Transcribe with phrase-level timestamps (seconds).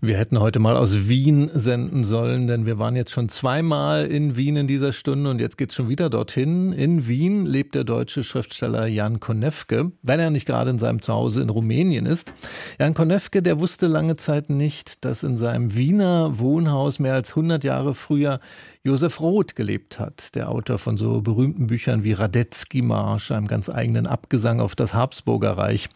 [0.00, 4.36] wir hätten heute mal aus Wien senden sollen, denn wir waren jetzt schon zweimal in
[4.36, 6.72] Wien in dieser Stunde und jetzt geht es schon wieder dorthin.
[6.72, 11.42] In Wien lebt der deutsche Schriftsteller Jan Konewke, wenn er nicht gerade in seinem Zuhause
[11.42, 12.34] in Rumänien ist.
[12.78, 17.64] Jan Konewke, der wusste lange Zeit nicht, dass in seinem Wiener Wohnhaus mehr als 100
[17.64, 18.40] Jahre früher
[18.86, 24.06] Josef Roth gelebt hat, der Autor von so berühmten Büchern wie Radetzky-Marsch, einem ganz eigenen
[24.06, 25.88] Abgesang auf das Habsburger Reich.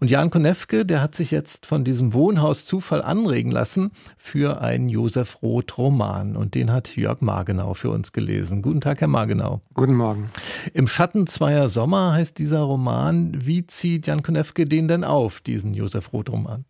[0.00, 4.88] Und Jan Konewke, der hat sich jetzt von diesem Wohnhaus Zufall anregen lassen für einen
[4.88, 6.36] Josef Roth-Roman.
[6.36, 8.62] Und den hat Jörg Margenau für uns gelesen.
[8.62, 9.62] Guten Tag, Herr Margenau.
[9.74, 10.30] Guten Morgen.
[10.74, 13.32] Im Schatten zweier Sommer heißt dieser Roman.
[13.34, 16.64] Wie zieht Jan Konewke den denn auf, diesen Josef Roth-Roman?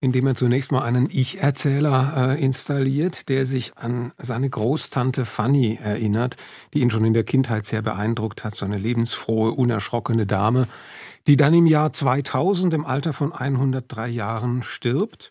[0.00, 6.36] indem er zunächst mal einen Ich-Erzähler äh, installiert, der sich an seine Großtante Fanny erinnert,
[6.74, 10.68] die ihn schon in der Kindheit sehr beeindruckt hat, so eine lebensfrohe, unerschrockene Dame,
[11.26, 15.30] die dann im Jahr 2000 im Alter von 103 Jahren stirbt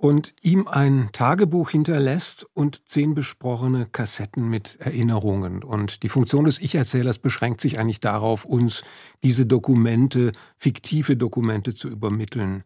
[0.00, 5.62] und ihm ein Tagebuch hinterlässt und zehn besprochene Kassetten mit Erinnerungen.
[5.62, 8.82] Und die Funktion des Ich-Erzählers beschränkt sich eigentlich darauf, uns
[9.22, 12.64] diese Dokumente, fiktive Dokumente zu übermitteln.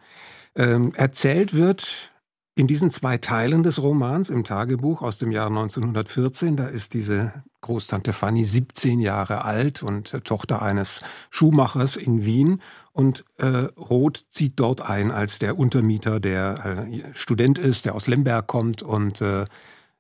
[0.55, 2.14] Ähm, erzählt wird
[2.57, 7.33] in diesen zwei Teilen des Romans im Tagebuch aus dem Jahr 1914, da ist diese
[7.63, 12.61] Großtante Fanny 17 Jahre alt und Tochter eines Schuhmachers in Wien
[12.93, 18.07] und äh, Roth zieht dort ein als der Untermieter, der äh, Student ist, der aus
[18.07, 19.47] Lemberg kommt und äh,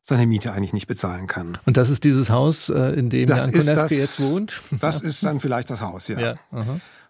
[0.01, 1.59] seine Miete eigentlich nicht bezahlen kann.
[1.65, 4.61] Und das ist dieses Haus, äh, in dem das Jan Konewke jetzt wohnt?
[4.81, 6.21] Das ist dann vielleicht das Haus, ja.
[6.21, 6.35] ja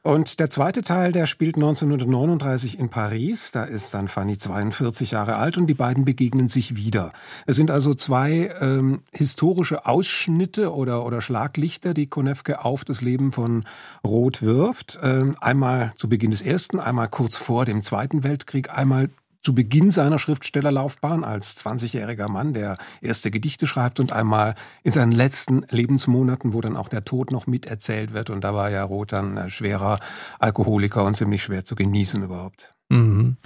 [0.04, 3.52] und der zweite Teil, der spielt 1939 in Paris.
[3.52, 7.14] Da ist dann Fanny 42 Jahre alt und die beiden begegnen sich wieder.
[7.46, 13.32] Es sind also zwei ähm, historische Ausschnitte oder, oder Schlaglichter, die Konewke auf das Leben
[13.32, 13.64] von
[14.06, 14.98] Roth wirft.
[15.02, 19.08] Ähm, einmal zu Beginn des Ersten, einmal kurz vor dem Zweiten Weltkrieg, einmal
[19.44, 25.12] zu Beginn seiner Schriftstellerlaufbahn als 20-jähriger Mann, der erste Gedichte schreibt und einmal in seinen
[25.12, 28.30] letzten Lebensmonaten, wo dann auch der Tod noch miterzählt wird.
[28.30, 30.00] Und da war ja Roth dann schwerer
[30.38, 32.74] Alkoholiker und ziemlich schwer zu genießen überhaupt.
[32.88, 33.36] Mhm.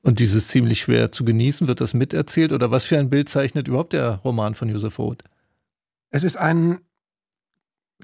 [0.00, 2.52] Und dieses ziemlich schwer zu genießen, wird das miterzählt?
[2.52, 5.22] Oder was für ein Bild zeichnet überhaupt der Roman von Josef Roth?
[6.10, 6.80] Es ist ein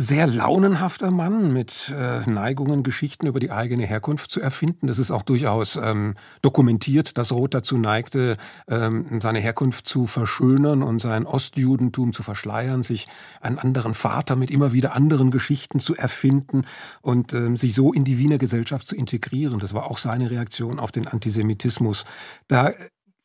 [0.00, 4.86] sehr launenhafter Mann mit äh, Neigungen, Geschichten über die eigene Herkunft zu erfinden.
[4.86, 8.36] Das ist auch durchaus ähm, dokumentiert, dass Roth dazu neigte,
[8.68, 13.08] ähm, seine Herkunft zu verschönern und sein Ostjudentum zu verschleiern, sich
[13.40, 16.62] einen anderen Vater mit immer wieder anderen Geschichten zu erfinden
[17.02, 19.58] und ähm, sich so in die Wiener Gesellschaft zu integrieren.
[19.58, 22.04] Das war auch seine Reaktion auf den Antisemitismus.
[22.46, 22.72] Da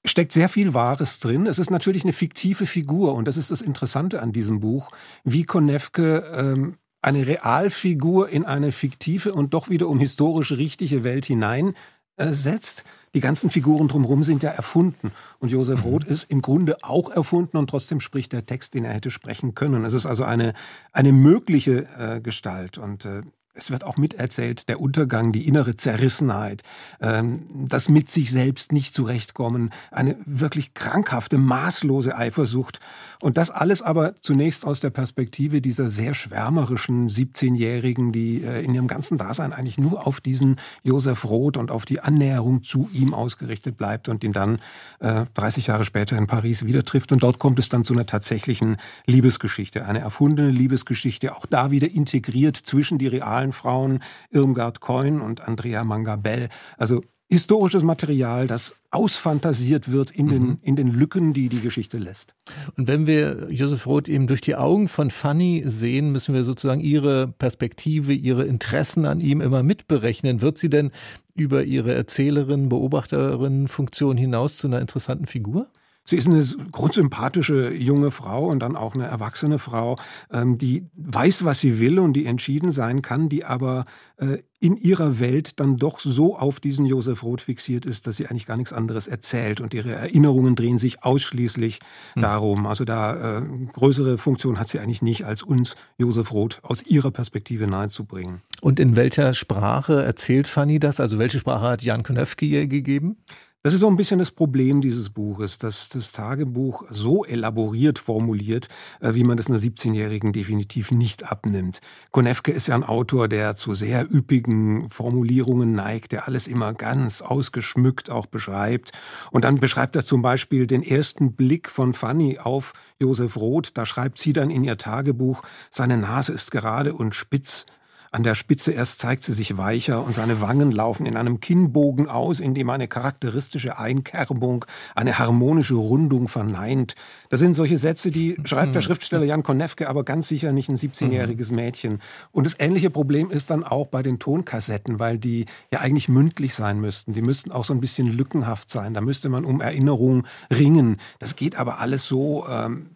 [0.06, 1.48] steckt sehr viel Wahres drin.
[1.48, 4.92] Es ist natürlich eine fiktive Figur und das ist das Interessante an diesem Buch,
[5.24, 12.80] wie Konevke ähm, eine Realfigur in eine fiktive und doch wiederum historisch richtige Welt hineinsetzt.
[12.80, 15.12] Äh, die ganzen Figuren drumherum sind ja erfunden.
[15.40, 15.92] Und Josef mhm.
[15.92, 19.54] Roth ist im Grunde auch erfunden und trotzdem spricht der Text, den er hätte sprechen
[19.54, 19.86] können.
[19.86, 20.54] Es ist also eine,
[20.94, 22.78] eine mögliche äh, Gestalt.
[22.78, 23.22] Und äh,
[23.56, 26.64] es wird auch miterzählt, der Untergang, die innere Zerrissenheit,
[27.02, 32.80] ähm, das mit sich selbst nicht zurechtkommen, eine wirklich krankhafte, maßlose Eifersucht.
[33.22, 38.74] Und das alles aber zunächst aus der Perspektive dieser sehr schwärmerischen 17-Jährigen, die äh, in
[38.74, 43.14] ihrem ganzen Dasein eigentlich nur auf diesen Josef Roth und auf die Annäherung zu ihm
[43.14, 44.60] ausgerichtet bleibt und ihn dann
[45.00, 47.12] 30 äh, Jahre später in Paris wieder trifft.
[47.12, 51.92] Und dort kommt es dann zu einer tatsächlichen Liebesgeschichte, eine erfundene Liebesgeschichte, auch da wieder
[51.92, 54.00] integriert zwischen die realen genialen Frauen
[54.32, 56.50] Irmgard Coin und Andrea Mangabell.
[56.78, 60.58] Also historisches Material, das ausfantasiert wird in, den, mhm.
[60.62, 62.36] in den Lücken, die die Geschichte lässt.
[62.78, 66.82] Und wenn wir Josef Roth eben durch die Augen von Fanny sehen, müssen wir sozusagen
[66.82, 70.42] ihre Perspektive, ihre Interessen an ihm immer mitberechnen.
[70.42, 70.92] Wird sie denn
[71.34, 75.68] über ihre Erzählerin, Beobachterin Funktion hinaus zu einer interessanten Figur?
[76.06, 79.98] Sie ist eine grundsympathische junge Frau und dann auch eine erwachsene Frau,
[80.32, 83.86] ähm, die weiß, was sie will und die entschieden sein kann, die aber
[84.18, 88.28] äh, in ihrer Welt dann doch so auf diesen Josef Roth fixiert ist, dass sie
[88.28, 91.80] eigentlich gar nichts anderes erzählt und ihre Erinnerungen drehen sich ausschließlich
[92.14, 92.22] hm.
[92.22, 92.66] darum.
[92.66, 93.42] Also da äh,
[93.72, 98.42] größere Funktion hat sie eigentlich nicht, als uns Josef Roth aus ihrer Perspektive nahezubringen.
[98.62, 101.00] Und in welcher Sprache erzählt Fanny das?
[101.00, 103.18] Also welche Sprache hat Jan Konewski ihr gegeben?
[103.66, 108.68] Das ist so ein bisschen das Problem dieses Buches, dass das Tagebuch so elaboriert formuliert,
[109.00, 111.80] äh, wie man das einer 17-Jährigen definitiv nicht abnimmt.
[112.12, 117.22] Konevke ist ja ein Autor, der zu sehr üppigen Formulierungen neigt, der alles immer ganz
[117.22, 118.92] ausgeschmückt auch beschreibt.
[119.32, 123.78] Und dann beschreibt er zum Beispiel den ersten Blick von Fanny auf Josef Roth.
[123.78, 127.66] Da schreibt sie dann in ihr Tagebuch, seine Nase ist gerade und spitz,
[128.14, 132.08] An der Spitze erst zeigt sie sich weicher und seine Wangen laufen in einem Kinnbogen
[132.08, 136.94] aus, in dem eine charakteristische Einkerbung, eine harmonische Rundung verneint.
[137.32, 138.86] Das sind solche Sätze, die schreibt der mhm.
[138.86, 141.56] Schriftsteller Jan Konefke aber ganz sicher nicht ein 17-jähriges mhm.
[141.56, 142.02] Mädchen.
[142.32, 146.54] Und das ähnliche Problem ist dann auch bei den Tonkassetten, weil die ja eigentlich mündlich
[146.54, 147.14] sein müssten.
[147.14, 148.94] Die müssten auch so ein bisschen lückenhaft sein.
[148.94, 150.98] Da müsste man um Erinnerung ringen.
[151.18, 152.92] Das geht aber alles so ähm,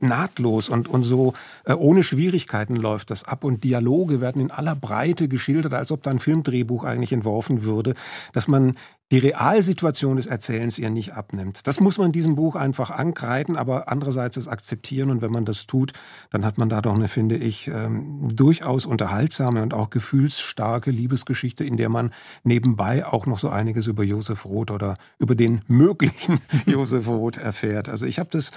[0.00, 1.32] nahtlos und, und so
[1.64, 6.02] äh, ohne Schwierigkeiten läuft das ab und Dialoge werden in aller Breite geschildert, als ob
[6.02, 7.94] da ein Filmdrehbuch eigentlich entworfen würde,
[8.32, 8.76] dass man
[9.10, 11.66] die Realsituation des Erzählens ihr nicht abnimmt.
[11.66, 15.66] Das muss man diesem Buch einfach ankreiden, aber andererseits es akzeptieren und wenn man das
[15.66, 15.92] tut,
[16.30, 21.64] dann hat man da doch eine, finde ich, ähm, durchaus unterhaltsame und auch gefühlsstarke Liebesgeschichte,
[21.64, 22.12] in der man
[22.44, 27.88] nebenbei auch noch so einiges über Josef Roth oder über den möglichen Josef Roth erfährt.
[27.88, 28.52] Also ich habe das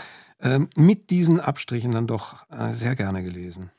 [0.75, 3.69] mit diesen Abstrichen dann doch äh, sehr gerne gelesen.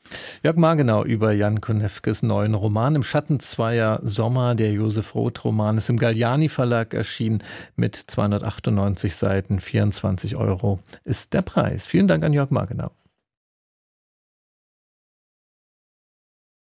[0.43, 4.55] Jörg Margenau über Jan Konefkes neuen Roman Im Schatten zweier Sommer.
[4.55, 7.43] Der Josef Roth-Roman ist im Galliani Verlag erschienen
[7.75, 9.59] mit 298 Seiten.
[9.59, 11.85] 24 Euro ist der Preis.
[11.85, 12.91] Vielen Dank an Jörg Margenau.